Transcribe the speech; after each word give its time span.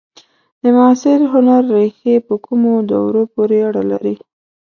د 0.61 0.63
معاصر 0.75 1.19
هنر 1.33 1.63
ریښې 1.75 2.15
په 2.27 2.35
کومو 2.45 2.71
دورو 2.89 3.23
پورې 3.33 3.57
اړه 3.67 3.83
لري؟ 3.91 4.15